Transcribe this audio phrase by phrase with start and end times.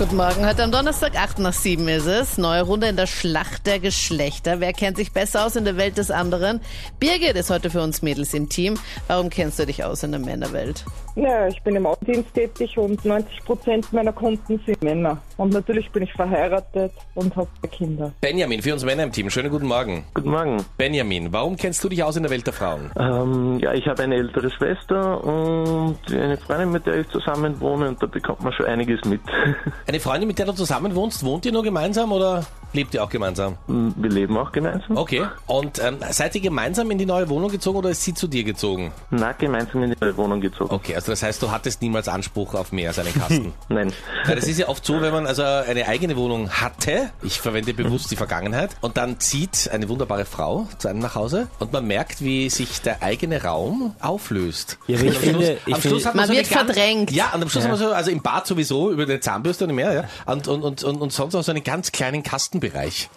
[0.00, 2.38] Guten Morgen, heute am Donnerstag, 8 nach 7 ist es.
[2.38, 4.58] Neue Runde in der Schlacht der Geschlechter.
[4.58, 6.62] Wer kennt sich besser aus in der Welt des anderen?
[6.98, 8.78] Birgit ist heute für uns Mädels im Team.
[9.08, 10.86] Warum kennst du dich aus in der Männerwelt?
[11.16, 15.18] Naja, ich bin im Außendienst tätig und 90 Prozent meiner Kunden sind Männer.
[15.36, 18.12] Und natürlich bin ich verheiratet und habe zwei Kinder.
[18.22, 19.28] Benjamin, für uns Männer im Team.
[19.28, 20.04] Schönen guten Morgen.
[20.14, 20.64] Guten Morgen.
[20.78, 22.90] Benjamin, warum kennst du dich aus in der Welt der Frauen?
[22.98, 27.88] Ähm, ja, ich habe eine ältere Schwester und eine Freundin, mit der ich zusammen wohne
[27.88, 29.20] und da bekommt man schon einiges mit.
[29.90, 33.08] Eine Freundin, mit der du zusammen wohnst, wohnt ihr nur gemeinsam oder lebt ihr auch
[33.10, 33.56] gemeinsam?
[33.66, 34.96] Wir leben auch gemeinsam.
[34.96, 35.26] Okay.
[35.46, 38.44] Und ähm, seid ihr gemeinsam in die neue Wohnung gezogen oder ist sie zu dir
[38.44, 38.92] gezogen?
[39.10, 40.72] Na, gemeinsam in die neue Wohnung gezogen.
[40.74, 43.52] Okay, also das heißt, du hattest niemals Anspruch auf mehr als einen Kasten.
[43.68, 43.92] Nein.
[44.26, 47.74] Ja, das ist ja oft so, wenn man also eine eigene Wohnung hatte, ich verwende
[47.74, 51.86] bewusst die Vergangenheit, und dann zieht eine wunderbare Frau zu einem nach Hause und man
[51.86, 54.78] merkt, wie sich der eigene Raum auflöst.
[54.86, 56.34] Ja, aber ich Und am Schluss, finde- ich am Schluss finde- hat man, Man so
[56.34, 57.10] wird verdrängt.
[57.10, 59.74] Ja, und am Schluss hat man so, also im Bad sowieso, über eine Zahnbürste und
[59.74, 62.22] mehr, ja, und, und, und, und, und sonst auch so einen ganz kleinen
[62.60, 63.08] Kastenbereich.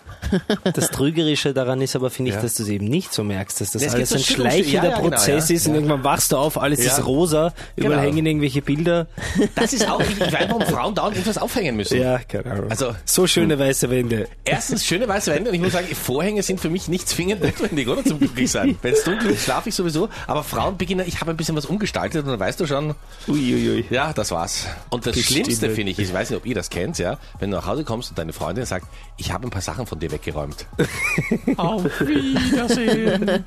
[0.73, 2.41] Das Trügerische daran ist aber, finde ich, Ja.
[2.41, 4.97] dass du es eben nicht so merkst, dass das Es alles ein schleichender ja, ja,
[4.97, 5.55] genau, Prozess ja.
[5.55, 6.91] ist und irgendwann wachst du auf, alles Ja.
[6.91, 8.03] ist rosa, überall Genau.
[8.03, 9.07] hängen irgendwelche Bilder.
[9.55, 11.99] Das ist auch, ich weiß, warum Frauen dauernd irgendwas aufhängen müssen.
[11.99, 12.71] Ja, keine Ahnung.
[12.71, 14.27] Also- so schöne weiße Wände.
[14.45, 17.87] Erstens schöne weiße Wände und ich muss sagen, Vorhänge sind für mich nicht zwingend notwendig,
[17.87, 18.03] oder?
[18.03, 18.77] Zum Glücklichsein.
[18.81, 20.09] Wenn es dunkel ist, schlafe ich sowieso.
[20.27, 22.95] Aber Frauen beginnen, ich habe ein bisschen was umgestaltet und dann weißt du schon,
[23.27, 23.85] Uiuiui.
[23.89, 24.65] ja, das war's.
[24.89, 25.45] Und das Bestimmt.
[25.45, 27.83] Schlimmste finde ich, ich weiß nicht, ob ihr das kennt, ja, wenn du nach Hause
[27.83, 30.65] kommst und deine Freundin sagt, ich habe ein paar Sachen von dir weggeräumt.
[31.57, 33.43] Auf Wiedersehen.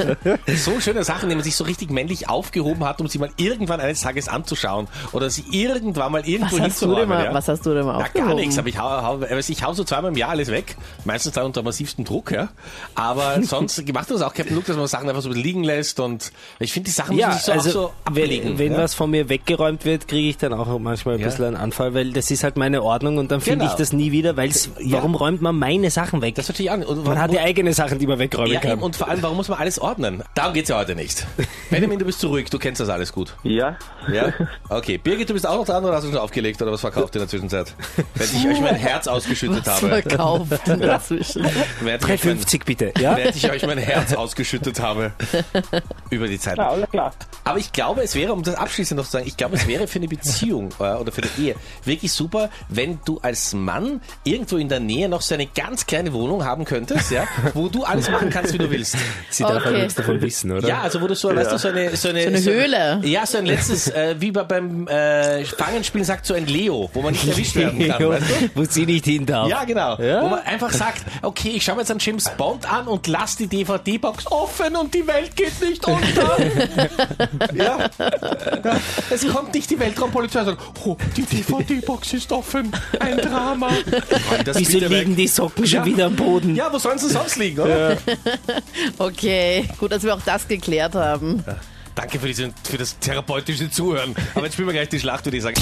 [0.57, 3.81] so schöne Sachen, die man sich so richtig männlich aufgehoben hat, um sie mal irgendwann
[3.81, 7.09] eines Tages anzuschauen oder sie irgendwann mal irgendwo Was hast du denn hinzuräumen.
[7.09, 7.35] mal, ja.
[7.35, 8.29] was hast du denn mal Ja, aufgehoben?
[8.29, 10.77] gar nichts, aber ich hau, hau, ich hau so zweimal im Jahr alles weg.
[11.05, 12.49] Meistens dann unter massivstem Druck, ja.
[12.95, 16.33] Aber sonst macht das auch Captain Luke, dass man Sachen einfach so liegen lässt und
[16.59, 18.59] ich finde, die Sachen Ja, müssen sich so, also auch so ablegen.
[18.59, 18.79] wenn, ja.
[18.79, 21.27] was von mir weggeräumt wird, kriege ich dann auch manchmal ein Ja.
[21.29, 23.71] bisschen einen Anfall, weil das ist halt meine Ordnung und dann finde Genau.
[23.73, 24.51] ich das nie wieder, weil
[24.91, 26.35] warum räumt man meine Sachen weg?
[26.35, 26.85] Das natürlich an.
[26.85, 28.73] Und man hat ja eigene Sachen, die man wegräumen ja, kann.
[28.73, 30.23] eben, und vor allem, warum muss man alles ordnen?
[30.35, 31.27] Darum geht's ja heute nicht.
[31.71, 33.37] Benjamin, du bist zurück, du kennst das alles gut.
[33.43, 33.77] Ja.
[34.13, 34.33] Ja?
[34.69, 34.99] Okay.
[34.99, 37.21] Birgit, du bist auch noch dran oder hast du schon aufgelegt oder was verkauft in
[37.21, 37.75] der Zwischenzeit?
[38.15, 39.89] Während ich euch mein Herz ausgeschüttet habe.
[39.89, 40.61] Verkauft
[41.11, 41.45] ich, euch
[41.83, 43.17] mein, 3,50 bitte, ja?
[43.17, 45.13] während ich euch mein Herz ausgeschüttet habe.
[46.11, 46.57] Über die Zeit.
[46.57, 47.13] Na, alles klar.
[47.45, 49.87] Aber ich glaube, es wäre, um das abschließend noch zu sagen, ich glaube, es wäre
[49.87, 54.57] für eine Beziehung äh, oder für eine Ehe wirklich super, wenn du als Mann irgendwo
[54.57, 57.25] in der Nähe noch so eine ganz kleine Wohnung haben könntest, ja,
[57.55, 58.97] wo du alles machen kannst, wie du willst.
[59.31, 59.65] Sie darf Okay.
[59.65, 60.69] halt nichts davon wissen, oder?
[60.69, 63.01] Ja, also wo du so, weißt du, so eine, so eine, So eine Höhle.
[63.05, 67.03] Ja, so ein letztes, äh, wie bei, beim äh, Fangenspielen sagt, so ein Leo, wo
[67.03, 68.51] man nicht erwischt werden kann, weißt du?
[68.55, 69.49] Wo sie nicht hin darf.
[69.49, 69.97] Ja, genau.
[70.01, 70.23] Ja?
[70.23, 73.37] Wo man einfach sagt, okay, ich schaue mir jetzt einen James Bond an und lass
[73.37, 75.96] die DVD-Box offen und die Welt geht nicht unter.
[77.55, 77.79] Ja.
[78.65, 78.81] ja.
[79.11, 82.71] Es kommt nicht die Weltraumpolizei und sagt, oh, die DVD-Box ist offen.
[83.01, 83.69] Ein Drama.
[84.55, 85.17] Wieso liegen weg.
[85.17, 85.85] die Socken schon Ja.
[85.87, 86.55] wieder am Boden?
[86.55, 87.97] Ja, wo sollen sie sonst liegen, oder?
[88.99, 91.45] Okay, gut, dass wir auch das geklärt haben.
[91.97, 94.15] Danke für, diese, für das therapeutische Zuhören.
[94.35, 95.57] Aber jetzt spielen wir gleich die Schlacht, würde ich sagen.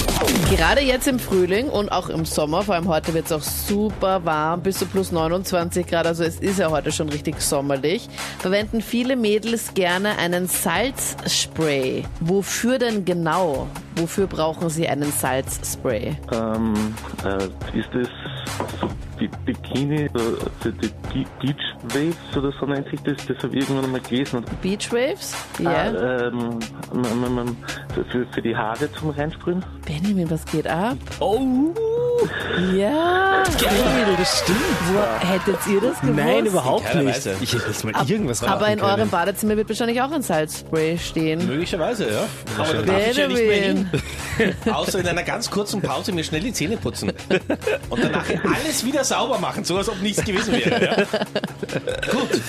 [0.50, 4.24] Gerade jetzt im Frühling und auch im Sommer, vor allem heute wird es auch super
[4.24, 8.08] warm, bis zu plus 29 Grad, also es ist ja heute schon richtig sommerlich,
[8.40, 12.02] verwenden viele Mädels gerne einen Salzspray.
[12.18, 13.68] Wofür denn genau?
[13.94, 16.16] Wofür brauchen sie einen Salzspray?
[16.32, 16.74] Ähm,
[17.24, 18.08] äh, ist das
[18.80, 18.88] so
[19.18, 20.08] wie Bikini,
[20.64, 23.16] die Be- Beach Waves oder so nennt sich das?
[23.26, 24.38] Das habe ich irgendwann einmal gelesen.
[24.38, 25.34] Und, Beachwaves?
[25.60, 25.90] Ja.
[25.90, 26.58] äh, ähm,
[26.92, 27.56] man, man, man,
[27.94, 29.64] für- für, für die Haare zum Reinsprühen?
[29.86, 30.96] Benjamin, was geht ab?
[31.20, 31.38] Oh,
[32.74, 33.42] Ja.
[33.60, 34.58] geil, das stimmt.
[34.88, 36.16] Wo hättet ihr das gewusst?
[36.16, 37.26] Nein, überhaupt nicht.
[37.40, 38.90] Ich hätte nicht mal irgendwas Aber in können.
[38.90, 41.46] eurem Badezimmer wird wahrscheinlich auch ein Salzspray stehen.
[41.46, 42.26] Möglicherweise, ja.
[42.58, 43.90] Aber da darf ich ja nicht mehr hin.
[44.72, 47.12] Außer in einer ganz kurzen Pause mir schnell die Zähne putzen.
[47.90, 48.24] Und danach
[48.56, 50.84] alles wieder sauber machen, so als ob nichts gewesen wäre.
[50.84, 50.96] Ja?
[52.10, 52.40] Gut,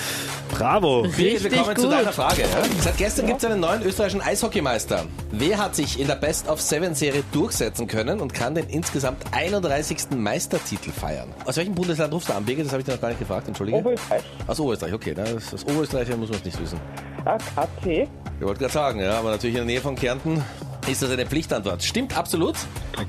[0.58, 1.00] Bravo.
[1.00, 1.92] Richtig kommen zu gut.
[1.92, 2.42] deiner Frage.
[2.42, 2.48] Ja?
[2.80, 5.04] Seit gestern gibt es einen neuen österreichischen Eishockeymeister.
[5.32, 9.22] Wer hat sich in der Best of Seven Serie durchsetzen können und kann den insgesamt
[9.32, 10.10] 31.
[10.16, 11.28] Meistertitel feiern?
[11.44, 12.64] Aus welchem Bundesland rufst du an, Birgit?
[12.64, 13.78] Das habe ich dir noch gar nicht gefragt, entschuldige.
[13.78, 14.22] Oberösterreich.
[14.46, 15.14] Aus Oberösterreich, okay.
[15.14, 16.80] Das, das Oberösterreicher muss man es nicht wissen.
[17.24, 18.08] Ah, KC.
[18.38, 20.42] Ich wollte gerade sagen, ja, aber natürlich in der Nähe von Kärnten
[20.88, 21.82] ist das eine Pflichtantwort.
[21.82, 22.54] Stimmt absolut.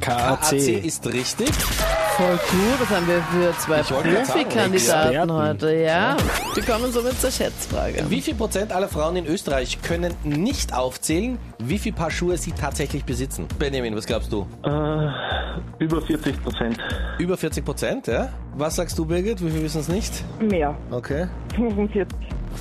[0.02, 0.54] KAC KAC.
[0.54, 1.50] ist richtig.
[2.18, 6.18] Voll cool, was haben wir für zwei Profikandidaten heute, ja.
[6.56, 8.04] Wir kommen somit zur Schätzfrage.
[8.10, 12.54] Wie viel Prozent aller Frauen in Österreich können nicht aufzählen, wie viel Paar Schuhe sie
[12.54, 13.48] tatsächlich besitzen?
[13.60, 14.48] Benjamin, was glaubst du?
[14.64, 16.80] Äh, über 40 Prozent.
[17.20, 18.30] Über 40 Prozent, ja?
[18.56, 19.40] Was sagst du, Birgit?
[19.46, 20.24] Wie viel wissen es nicht?
[20.42, 20.76] Mehr.
[20.90, 21.28] Okay.
[21.56, 22.08] 45.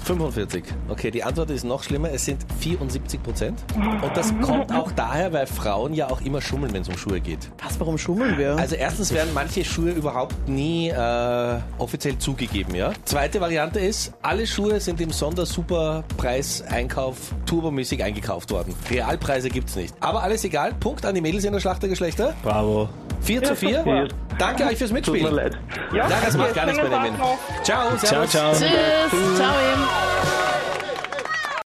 [0.04, 0.64] 45.
[0.88, 2.10] Okay, die Antwort ist noch schlimmer.
[2.10, 3.62] Es sind 74 Prozent.
[3.76, 7.20] Und das kommt auch daher, weil Frauen ja auch immer schummeln, wenn es um Schuhe
[7.20, 7.50] geht.
[7.62, 8.56] Was, warum schummeln wir?
[8.56, 12.92] Also erstens werden manche Schuhe überhaupt nie äh, offiziell zugegeben, ja.
[13.04, 17.16] Zweite Variante ist, alle Schuhe sind im Sondersuperpreis-Einkauf
[17.46, 18.74] turbomäßig eingekauft worden.
[18.90, 19.94] Realpreise gibt's nicht.
[20.00, 20.74] Aber alles egal.
[20.74, 22.34] Punkt an die Mädels in der Schlacht der Geschlechter.
[22.42, 22.88] Bravo.
[23.22, 24.08] 4 zu 4.
[24.38, 25.34] Danke euch fürs Tut mir Mitspielen.
[25.34, 25.58] leid.
[25.92, 26.82] Ja, Ja, das macht gar nichts,
[27.18, 27.38] noch.
[27.62, 28.52] Ciao, Ciao, ciao.
[28.52, 30.15] Tschüss, ciao ihm.